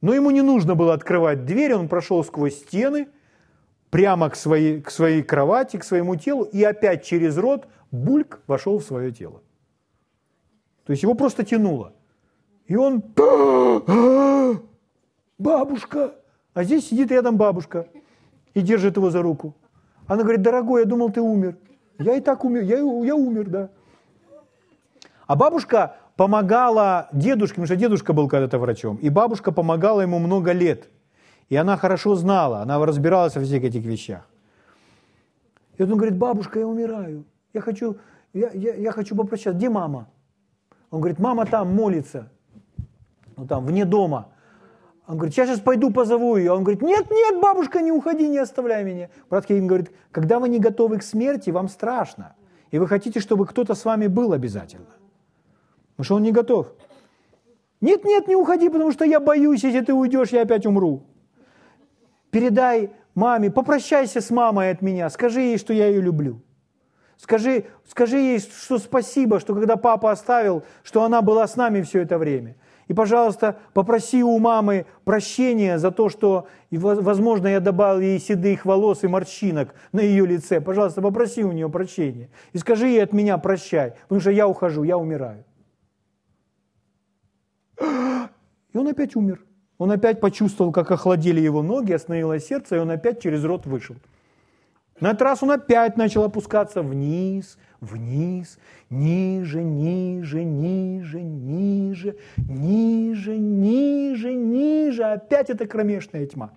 [0.00, 3.08] Но ему не нужно было открывать дверь, он прошел сквозь стены,
[3.90, 8.78] прямо к своей, к своей кровати, к своему телу, и опять через рот бульк вошел
[8.78, 9.42] в свое тело.
[10.86, 11.92] То есть его просто тянуло.
[12.66, 13.02] И он,
[15.38, 16.14] бабушка,
[16.54, 17.86] а здесь сидит рядом бабушка
[18.54, 19.54] и держит его за руку.
[20.06, 21.56] Она говорит, дорогой, я думал, ты умер.
[21.98, 23.70] Я и так умер, я, я умер, да.
[25.26, 30.52] А бабушка помогала дедушке, потому что дедушка был когда-то врачом, и бабушка помогала ему много
[30.52, 30.88] лет.
[31.48, 34.26] И она хорошо знала, она разбиралась во всех этих вещах.
[35.78, 37.24] И он говорит, бабушка, я умираю.
[37.52, 37.96] Я хочу,
[38.32, 39.56] я, я, я хочу попрощаться.
[39.56, 40.08] Где мама?
[40.90, 42.30] Он говорит, мама там молится,
[43.36, 44.28] ну там, вне дома.
[45.10, 46.52] Он говорит, я сейчас пойду позову ее.
[46.52, 49.10] Он говорит, нет, нет, бабушка, не уходи, не оставляй меня.
[49.28, 52.36] Брат Кевин говорит, когда вы не готовы к смерти, вам страшно.
[52.70, 54.86] И вы хотите, чтобы кто-то с вами был обязательно.
[55.96, 56.68] Потому что он не готов.
[57.80, 61.02] Нет, нет, не уходи, потому что я боюсь, если ты уйдешь, я опять умру.
[62.30, 66.40] Передай маме, попрощайся с мамой от меня, скажи ей, что я ее люблю.
[67.16, 72.02] Скажи, скажи ей, что спасибо, что когда папа оставил, что она была с нами все
[72.02, 72.54] это время.
[72.90, 79.04] И, пожалуйста, попроси у мамы прощения за то, что, возможно, я добавил ей седых волос
[79.04, 80.60] и морщинок на ее лице.
[80.60, 82.30] Пожалуйста, попроси у нее прощения.
[82.52, 85.44] И скажи ей от меня прощай, потому что я ухожу, я умираю.
[87.78, 89.40] И он опять умер.
[89.78, 93.94] Он опять почувствовал, как охладели его ноги, остановилось сердце, и он опять через рот вышел.
[94.98, 98.58] На этот раз он опять начал опускаться вниз, вниз,
[98.90, 105.04] ниже, ниже, ниже, ниже, ниже, ниже, ниже.
[105.04, 106.50] Опять эта кромешная тьма.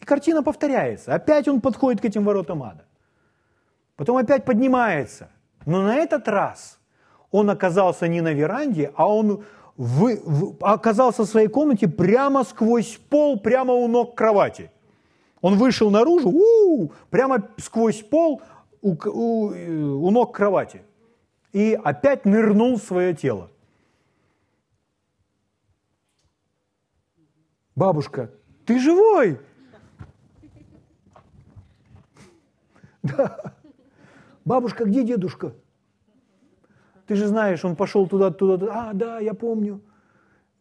[0.00, 1.14] И картина повторяется.
[1.14, 2.84] Опять он подходит к этим воротам ада.
[3.96, 5.30] Потом опять поднимается.
[5.64, 6.78] Но на этот раз
[7.30, 9.44] он оказался не на веранде, а он
[9.76, 14.70] в, в, оказался в своей комнате прямо сквозь пол, прямо у ног кровати.
[15.40, 18.40] Он вышел наружу, у-у, прямо сквозь пол
[18.86, 20.82] у, у, у ног кровати.
[21.52, 23.50] И опять нырнул в свое тело.
[27.74, 28.30] Бабушка,
[28.64, 29.38] ты живой?
[33.02, 33.54] Да.
[34.44, 35.54] Бабушка, где дедушка?
[37.06, 38.90] Ты же знаешь, он пошел туда, туда, туда.
[38.90, 39.80] А, да, я помню.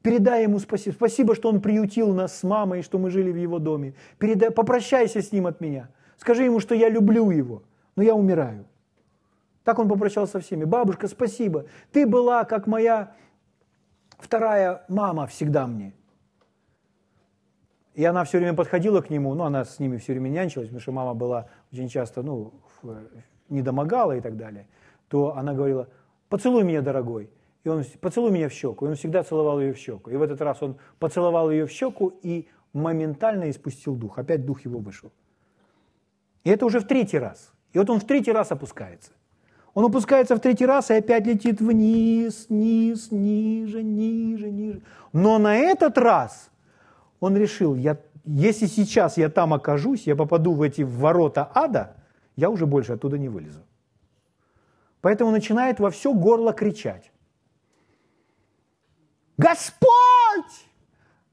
[0.03, 0.93] Передай ему спасибо.
[0.93, 3.95] Спасибо, что он приютил нас с мамой, что мы жили в его доме.
[4.19, 5.89] Передай, попрощайся с ним от меня.
[6.17, 7.63] Скажи ему, что я люблю его,
[7.95, 8.65] но я умираю.
[9.63, 10.63] Так он попрощался со всеми.
[10.63, 11.65] Бабушка, спасибо.
[11.91, 13.15] Ты была, как моя
[14.19, 15.93] вторая мама всегда мне.
[17.95, 20.81] И она все время подходила к нему, ну, она с ними все время нянчилась, потому
[20.81, 22.53] что мама была очень часто, ну,
[23.49, 24.67] недомогала и так далее.
[25.07, 25.87] То она говорила,
[26.29, 27.29] поцелуй меня, дорогой.
[27.63, 28.85] И он, поцелуй меня в щеку.
[28.85, 30.09] И он всегда целовал ее в щеку.
[30.09, 34.19] И в этот раз он поцеловал ее в щеку и моментально испустил дух.
[34.19, 35.11] Опять дух его вышел.
[36.43, 37.54] И это уже в третий раз.
[37.75, 39.11] И вот он в третий раз опускается.
[39.73, 44.81] Он опускается в третий раз и опять летит вниз, вниз, ниже, ниже, ниже.
[45.11, 46.51] Но на этот раз
[47.19, 51.97] он решил, я, если сейчас я там окажусь, я попаду в эти ворота ада,
[52.37, 53.59] я уже больше оттуда не вылезу.
[55.01, 57.11] Поэтому начинает во все горло кричать.
[59.37, 59.89] Господь!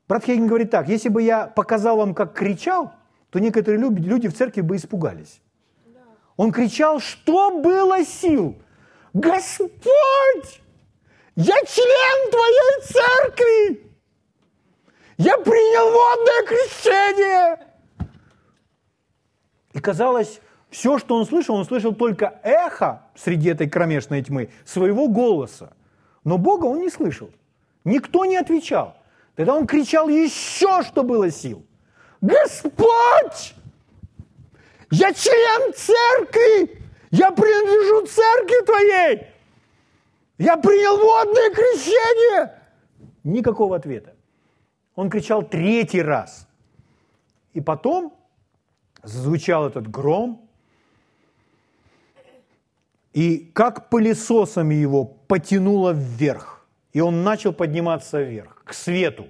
[0.09, 2.92] Брат Хейген говорит так, если бы я показал вам, как кричал,
[3.31, 5.40] то некоторые люди в церкви бы испугались.
[6.42, 8.61] Он кричал, что было сил.
[9.12, 10.61] Господь,
[11.37, 13.92] я член Твоей церкви.
[15.18, 17.66] Я принял водное крещение.
[19.72, 25.07] И казалось, все, что он слышал, он слышал только эхо среди этой кромешной тьмы своего
[25.07, 25.76] голоса.
[26.24, 27.31] Но Бога он не слышал.
[27.85, 28.96] Никто не отвечал.
[29.37, 31.64] Тогда он кричал еще, что было сил.
[32.20, 33.55] Господь!
[34.92, 36.78] Я член церкви!
[37.11, 39.26] Я принадлежу церкви твоей!
[40.37, 42.62] Я принял водное крещение!
[43.24, 44.14] Никакого ответа.
[44.94, 46.46] Он кричал третий раз.
[47.55, 48.12] И потом
[49.02, 50.46] звучал этот гром,
[53.14, 56.66] и как пылесосами его потянуло вверх.
[56.92, 59.26] И он начал подниматься вверх, к свету.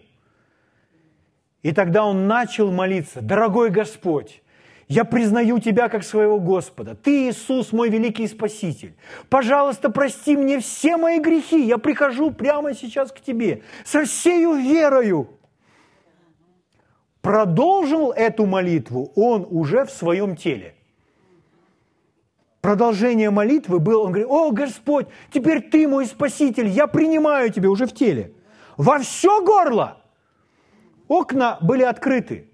[1.62, 4.42] И тогда он начал молиться, дорогой Господь,
[4.88, 6.94] я признаю Тебя как своего Господа.
[6.94, 8.94] Ты, Иисус, мой великий Спаситель.
[9.28, 11.64] Пожалуйста, прости мне все мои грехи.
[11.64, 15.28] Я прихожу прямо сейчас к Тебе со всею верою.
[17.20, 20.74] Продолжил эту молитву он уже в своем теле.
[22.60, 27.86] Продолжение молитвы было, он говорит, о, Господь, теперь Ты мой Спаситель, я принимаю Тебя уже
[27.86, 28.34] в теле.
[28.76, 29.98] Во все горло.
[31.08, 32.51] Окна были открыты.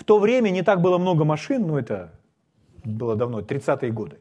[0.00, 2.10] В то время не так было много машин, ну это
[2.84, 4.16] было давно, 30-е годы.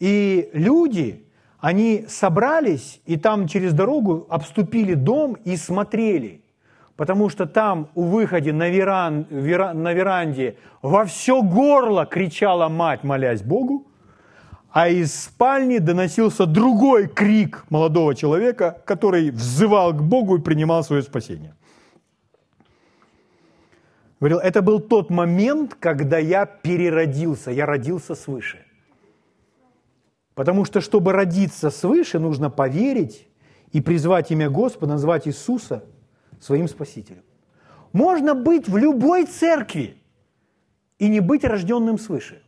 [0.00, 1.24] И люди,
[1.60, 6.42] они собрались и там через дорогу обступили дом и смотрели.
[6.96, 13.04] Потому что там у выхода на, веран, вера, на веранде во все горло кричала мать,
[13.04, 13.86] молясь Богу,
[14.72, 21.02] а из спальни доносился другой крик молодого человека, который взывал к Богу и принимал свое
[21.02, 21.54] спасение.
[24.18, 28.64] Говорил, это был тот момент, когда я переродился, я родился свыше.
[30.34, 33.28] Потому что, чтобы родиться свыше, нужно поверить
[33.72, 35.84] и призвать имя Господа, назвать Иисуса
[36.40, 37.22] своим Спасителем.
[37.92, 40.02] Можно быть в любой церкви
[40.98, 42.42] и не быть рожденным свыше.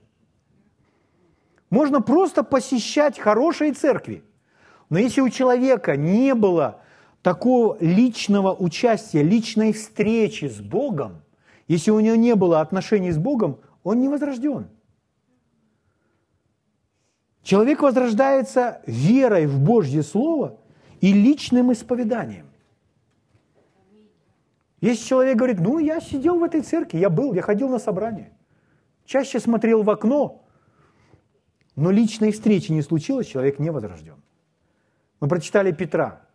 [1.70, 4.22] Можно просто посещать хорошие церкви.
[4.88, 6.80] Но если у человека не было
[7.20, 11.22] такого личного участия, личной встречи с Богом–
[11.68, 14.68] если у него не было отношений с Богом, он не возрожден.
[17.42, 20.58] Человек возрождается верой в Божье Слово
[21.00, 22.46] и личным исповеданием.
[24.80, 28.32] Если человек говорит, ну, я сидел в этой церкви, я был, я ходил на собрание,
[29.04, 30.44] чаще смотрел в окно,
[31.74, 34.22] но личной встречи не случилось, человек не возрожден.
[35.20, 36.27] Мы прочитали Петра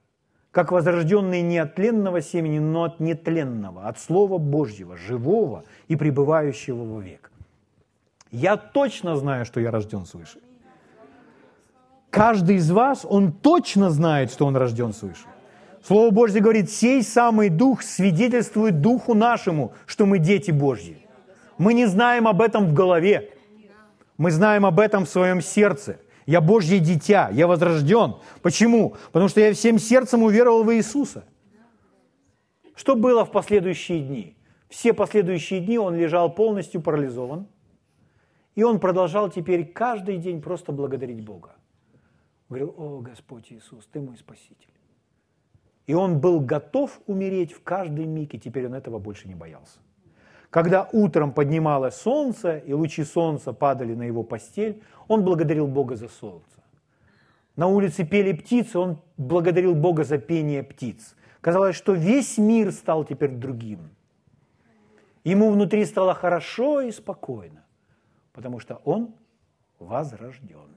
[0.53, 6.83] как возрожденный не от тленного семени, но от нетленного, от Слова Божьего, живого и пребывающего
[6.83, 7.31] вовек.
[8.31, 10.37] Я точно знаю, что я рожден свыше.
[12.11, 15.25] Каждый из вас, он точно знает, что он рожден свыше.
[15.83, 21.03] Слово Божье говорит, сей самый Дух свидетельствует Духу нашему, что мы дети Божьи.
[21.57, 23.31] Мы не знаем об этом в голове,
[24.17, 25.97] мы знаем об этом в своем сердце.
[26.25, 28.15] Я Божье дитя, я возрожден.
[28.41, 28.95] Почему?
[29.11, 31.25] Потому что я всем сердцем уверовал в Иисуса.
[32.75, 34.37] Что было в последующие дни?
[34.69, 37.47] Все последующие дни он лежал полностью парализован,
[38.55, 41.55] и он продолжал теперь каждый день просто благодарить Бога.
[42.49, 44.73] Говорил, о Господь Иисус, Ты мой Спаситель.
[45.85, 49.79] И он был готов умереть в каждый миг, и теперь он этого больше не боялся.
[50.53, 56.07] Когда утром поднималось солнце, и лучи солнца падали на его постель, он благодарил Бога за
[56.07, 56.61] солнце.
[57.55, 61.15] На улице пели птицы, он благодарил Бога за пение птиц.
[61.41, 63.89] Казалось, что весь мир стал теперь другим.
[65.23, 67.63] Ему внутри стало хорошо и спокойно,
[68.31, 69.15] потому что он
[69.79, 70.69] возрожден.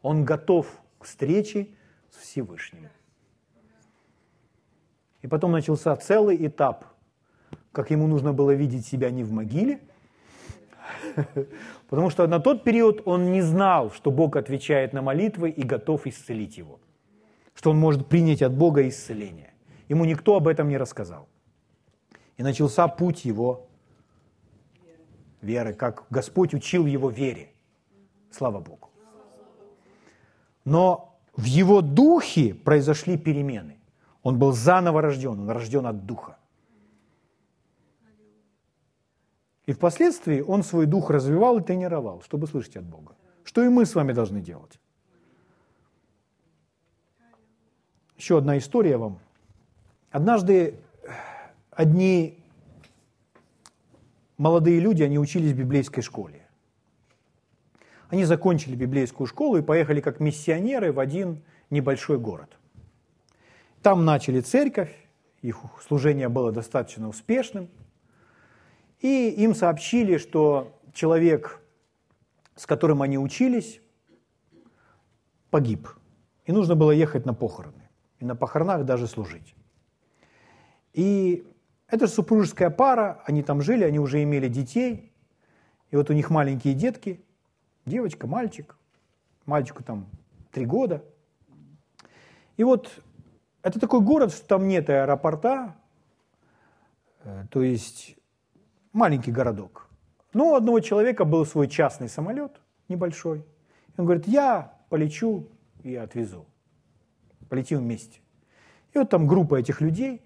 [0.00, 1.70] Он готов к встрече
[2.08, 2.88] с Всевышним.
[5.22, 6.84] И потом начался целый этап–
[7.72, 9.80] как ему нужно было видеть себя не в могиле,
[11.88, 16.06] потому что на тот период он не знал, что Бог отвечает на молитвы и готов
[16.06, 16.80] исцелить его,
[17.54, 19.52] что он может принять от Бога исцеление.
[19.88, 21.28] Ему никто об этом не рассказал.
[22.36, 23.68] И начался путь его
[25.40, 27.50] веры, как Господь учил его вере.
[28.30, 28.90] Слава Богу.
[30.64, 33.78] Но в его духе произошли перемены.
[34.22, 36.37] Он был заново рожден, он рожден от духа.
[39.68, 43.14] И впоследствии он свой дух развивал и тренировал, чтобы слышать от Бога.
[43.44, 44.80] Что и мы с вами должны делать.
[48.16, 49.18] Еще одна история вам.
[50.10, 50.80] Однажды
[51.70, 52.42] одни
[54.38, 56.46] молодые люди, они учились в библейской школе.
[58.08, 62.56] Они закончили библейскую школу и поехали как миссионеры в один небольшой город.
[63.82, 64.96] Там начали церковь,
[65.42, 67.68] их служение было достаточно успешным,
[69.00, 71.60] и им сообщили, что человек,
[72.56, 73.80] с которым они учились,
[75.50, 75.88] погиб.
[76.46, 77.88] И нужно было ехать на похороны.
[78.18, 79.54] И на похоронах даже служить.
[80.92, 81.46] И
[81.86, 85.12] это супружеская пара, они там жили, они уже имели детей.
[85.90, 87.24] И вот у них маленькие детки,
[87.86, 88.76] девочка, мальчик.
[89.46, 90.06] Мальчику там
[90.50, 91.04] три года.
[92.56, 92.90] И вот
[93.62, 95.76] это такой город, что там нет аэропорта,
[97.22, 98.17] э, то есть
[98.92, 99.88] маленький городок.
[100.32, 103.44] Но у одного человека был свой частный самолет небольшой.
[103.96, 105.48] Он говорит, я полечу
[105.82, 106.46] и отвезу.
[107.48, 108.20] Полетим вместе.
[108.92, 110.22] И вот там группа этих людей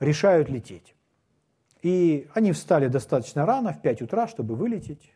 [0.00, 0.94] решают лететь.
[1.82, 5.12] И они встали достаточно рано, в 5 утра, чтобы вылететь.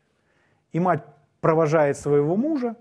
[0.73, 1.05] И мать
[1.41, 2.77] провожает своего мужа,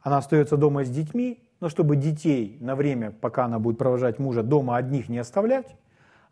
[0.00, 4.42] она остается дома с детьми, но чтобы детей на время, пока она будет провожать мужа,
[4.42, 5.76] дома одних не оставлять,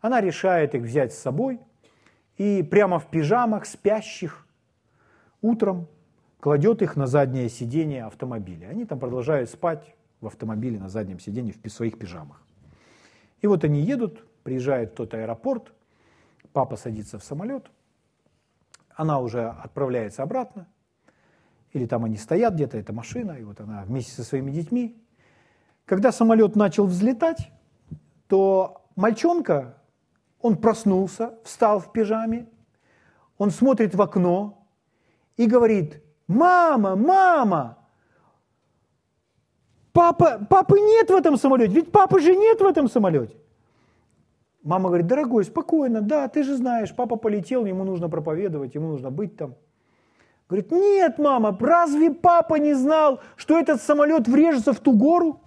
[0.05, 1.59] она решает их взять с собой
[2.37, 4.45] и прямо в пижамах, спящих,
[5.41, 5.87] утром
[6.39, 8.67] кладет их на заднее сиденье автомобиля.
[8.67, 12.43] Они там продолжают спать в автомобиле на заднем сиденье в своих пижамах.
[13.41, 15.73] И вот они едут, приезжают в тот аэропорт,
[16.53, 17.71] папа садится в самолет,
[18.95, 20.67] она уже отправляется обратно,
[21.73, 25.03] или там они стоят где-то, это машина, и вот она вместе со своими детьми.
[25.85, 27.51] Когда самолет начал взлетать,
[28.27, 29.77] то мальчонка
[30.45, 32.45] он проснулся, встал в пижаме,
[33.39, 34.67] он смотрит в окно
[35.37, 37.79] и говорит, мама, мама,
[39.91, 43.35] папа, папы нет в этом самолете, ведь папы же нет в этом самолете.
[44.61, 49.09] Мама говорит, дорогой, спокойно, да, ты же знаешь, папа полетел, ему нужно проповедовать, ему нужно
[49.09, 49.55] быть там.
[50.47, 55.39] Говорит, нет, мама, разве папа не знал, что этот самолет врежется в ту гору?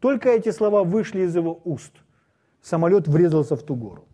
[0.00, 1.92] Только эти слова вышли из его уст–
[2.62, 4.06] самолет врезался в ту гору.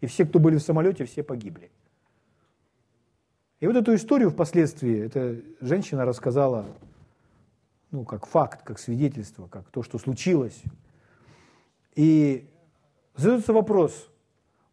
[0.00, 1.70] И все, кто были в самолете, все погибли.
[3.60, 6.64] И вот эту историю впоследствии эта женщина рассказала,
[7.90, 10.62] ну, как факт, как свидетельство, как то, что случилось.
[11.96, 12.48] И
[13.16, 14.08] задается вопрос,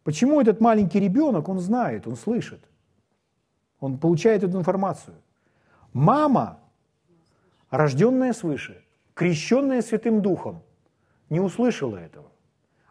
[0.04, 2.60] почему этот маленький ребенок, он знает, он слышит,
[3.80, 5.16] он получает эту информацию.
[5.92, 6.60] Мама,
[7.70, 10.62] рожденная свыше, крещенная Святым Духом,
[11.28, 12.30] не услышала этого.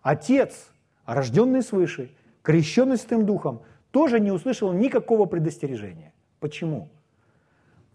[0.06, 0.68] Отец,
[1.08, 2.12] рожденный свыше,
[2.44, 6.14] крещенный Святым Духом, тоже не услышал никакого предостережения.
[6.40, 6.90] Почему?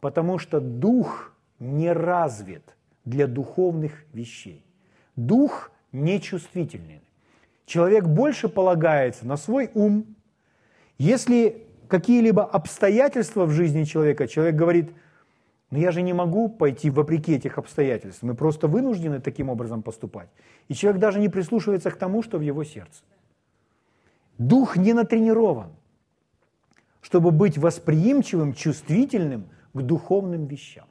[0.00, 2.64] Потому что дух не развит
[3.04, 4.64] для духовных вещей.
[5.14, 7.00] Дух нечувствительный.
[7.64, 10.16] Человек больше полагается на свой ум.
[10.98, 14.90] Если какие-либо обстоятельства в жизни человека, человек говорит–
[15.70, 18.22] но я же не могу пойти вопреки этих обстоятельств.
[18.22, 20.28] Мы просто вынуждены таким образом поступать.
[20.68, 23.04] И человек даже не прислушивается к тому, что в его сердце.
[24.36, 25.70] Дух не натренирован,
[27.00, 30.86] чтобы быть восприимчивым, чувствительным к духовным вещам.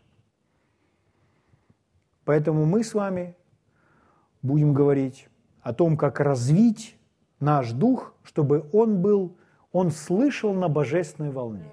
[2.24, 3.36] Поэтому мы с вами
[4.42, 5.28] будем говорить
[5.62, 6.96] о том, как развить
[7.42, 9.36] наш дух, чтобы он был,
[9.74, 11.70] он слышал на божественной волне.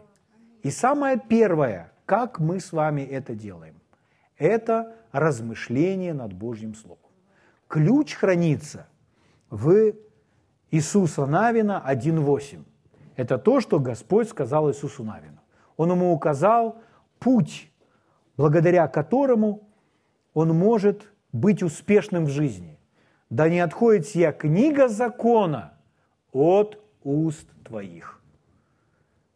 [0.65, 3.75] И самое первое– как мы с вами это делаем?
[4.39, 6.99] Это размышление над Божьим Словом.
[7.69, 8.87] Ключ хранится
[9.51, 9.93] в
[10.71, 12.65] Иисуса Навина 1.8.
[13.17, 15.41] Это то, что Господь сказал Иисусу Навину.
[15.77, 16.81] Он ему указал
[17.19, 17.71] путь,
[18.37, 19.69] благодаря которому
[20.33, 22.79] он может быть успешным в жизни.
[23.31, 25.73] Да не отходит сия книга закона
[26.31, 28.21] от уст твоих.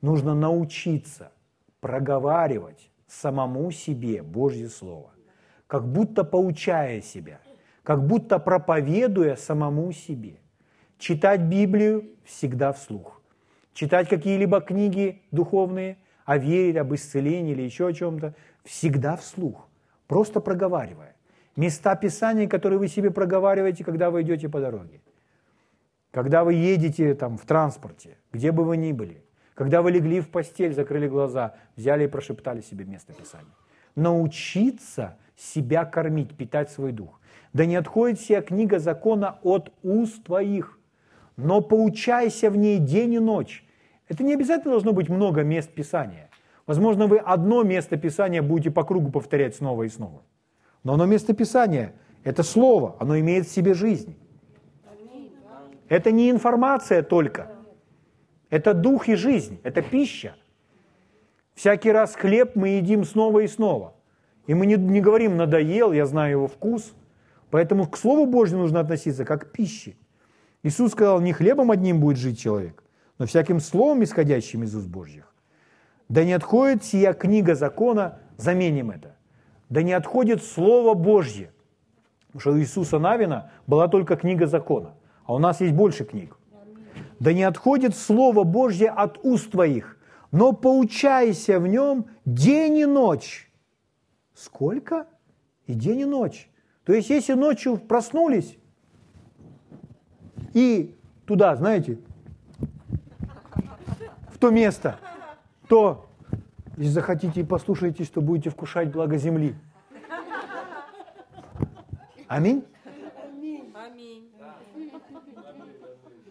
[0.01, 1.33] Нужно научиться–
[1.81, 5.11] проговаривать самому себе Божье Слово,
[5.67, 7.41] как будто поучая себя,
[7.83, 10.41] как будто проповедуя самому себе.
[10.99, 13.23] Читать Библию всегда вслух.
[13.73, 19.69] Читать какие-либо книги духовные о вере, об исцелении или еще о чем-то, всегда вслух,
[20.07, 21.17] просто проговаривая.
[21.57, 25.01] Места Писания, которые вы себе проговариваете, когда вы идете по дороге.
[26.11, 29.25] Когда вы едете там, в транспорте, где бы вы ни были–
[29.61, 33.53] когда вы легли в постель, закрыли глаза, взяли и прошептали себе место Писания.
[33.95, 37.21] научиться себя кормить, питать свой дух.
[37.53, 40.79] Да не отходит сия книга закона от уст твоих,
[41.37, 43.63] но поучайся в ней день и ночь.
[44.09, 46.31] Это не обязательно должно быть много мест Писания.
[46.67, 50.23] Возможно, вы одно место Писания будете по кругу повторять снова и снова.
[50.85, 51.93] Но оно место Писания–
[52.25, 54.17] это слово, оно имеет в себе жизнь.
[55.91, 57.60] Это не информация только.
[58.51, 60.35] Это дух и жизнь, это пища.
[61.55, 63.95] Всякий раз хлеб мы едим снова и снова.
[64.47, 66.95] И мы не, не говорим «надоел, я знаю его вкус».
[67.51, 69.97] Поэтому к Слову Божьему нужно относиться как к пище.
[70.63, 72.83] Иисус сказал, не хлебом одним будет жить человек,
[73.19, 75.33] но всяким словом, исходящим из уст Божьих.
[76.09, 79.17] Да не отходит сия книга закона, заменим это.
[79.69, 81.53] Да не отходит Слово Божье.
[82.27, 84.95] Потому что у Иисуса Навина была только книга закона,
[85.25, 86.37] а у нас есть больше книг.
[87.21, 89.99] Да не отходит Слово Божье от уст твоих,
[90.33, 93.53] но поучайся в нем день и ночь.
[94.35, 95.07] Сколько?
[95.67, 96.51] И день и ночь.
[96.85, 98.57] То есть, если ночью проснулись
[100.55, 100.97] и
[101.27, 101.99] туда, знаете,
[104.33, 104.99] в то место,
[105.69, 106.09] то,
[106.79, 109.55] если захотите и послушаете, что будете вкушать благо земли.
[112.29, 112.65] Аминь.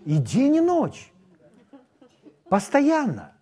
[0.06, 1.12] И день и ночь.
[2.50, 3.34] Постоянно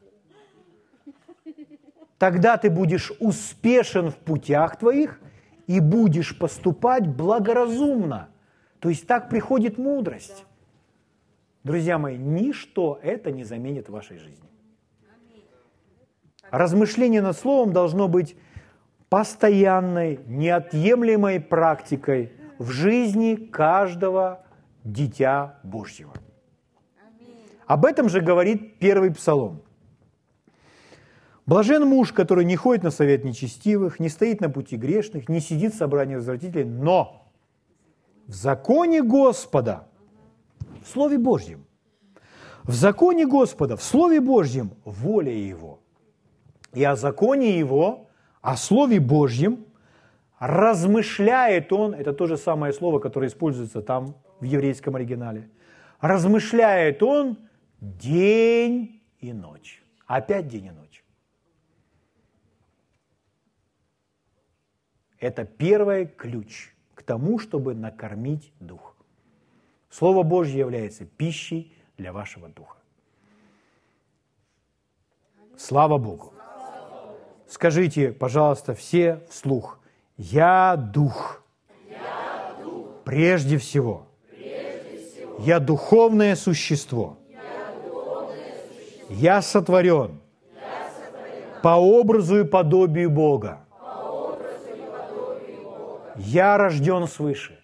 [2.17, 5.19] тогда ты будешь успешен в путях твоих
[5.67, 8.29] и будешь поступать благоразумно.
[8.79, 10.45] То есть так приходит мудрость.
[11.63, 14.47] Друзья мои, ничто это не заменит вашей жизни.
[16.49, 18.37] Размышление над словом должно быть
[19.09, 24.45] постоянной, неотъемлемой практикой в жизни каждого
[24.85, 26.13] дитя Божьего.
[27.67, 29.61] Об этом же говорит первый псалом.
[31.45, 35.73] Блажен муж, который не ходит на совет нечестивых, не стоит на пути грешных, не сидит
[35.73, 37.29] в собрании развратителей, но
[38.25, 39.87] в законе Господа,
[40.83, 41.65] в Слове Божьем,
[42.63, 45.79] в законе Господа, в Слове Божьем воля Его.
[46.73, 48.07] И о законе Его,
[48.41, 49.65] о Слове Божьем
[50.39, 55.49] размышляет он, это то же самое слово, которое используется там в еврейском оригинале,
[55.99, 57.37] размышляет он
[57.79, 59.83] день и ночь.
[60.05, 61.03] Опять день и ночь.
[65.19, 68.95] Это первый ключ к тому, чтобы накормить дух.
[69.89, 72.77] Слово Божье является пищей для вашего духа.
[75.57, 76.33] Слава Богу!
[77.47, 79.79] Скажите, пожалуйста, все вслух.
[80.17, 81.43] Я дух.
[83.05, 84.07] Прежде, всего.
[84.29, 85.37] Прежде всего.
[85.39, 87.17] Я духовное существо.
[89.09, 90.19] Я, сотворен
[91.61, 93.59] по образу и подобию Бога.
[96.15, 97.59] Я рожден свыше.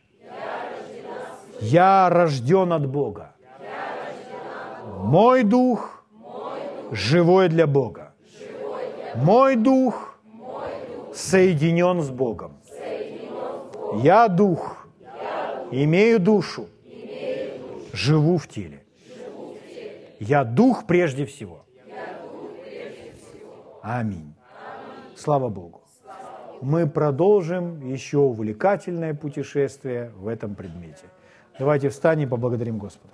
[1.61, 3.31] Я рожден от Бога.
[4.99, 6.03] Мой дух
[6.91, 8.13] живой для Бога.
[9.15, 10.17] Мой дух
[11.13, 12.57] соединен с Богом.
[14.03, 14.87] Я дух,
[15.71, 16.67] имею душу,
[17.93, 18.82] живу в теле.
[20.27, 21.65] Я дух прежде всего.
[23.81, 24.33] Аминь.
[25.15, 25.83] Слава Богу
[26.63, 31.05] мы продолжим еще увлекательное путешествие в этом предмете.
[31.59, 33.13] Давайте встанем и поблагодарим Господа.